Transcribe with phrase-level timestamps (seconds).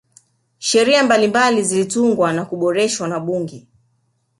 [0.59, 3.67] sheria mbalimbali zilitungwa na kuboreshwa na bunge